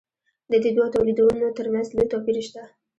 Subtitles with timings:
[0.51, 2.63] د دې دوو تولیدونو ترمنځ لوی توپیر هم شته.